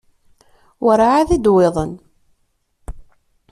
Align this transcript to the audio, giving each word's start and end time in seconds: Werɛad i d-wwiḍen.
Werɛad 0.85 1.29
i 1.35 1.37
d-wwiḍen. 1.37 1.91